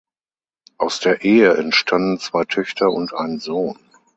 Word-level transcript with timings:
Aus 0.79 0.99
der 0.99 1.21
Ehe 1.23 1.55
entstanden 1.57 2.17
zwei 2.17 2.43
Töchter 2.45 2.89
und 2.89 3.13
ein 3.13 3.37
Sohn. 3.37 3.77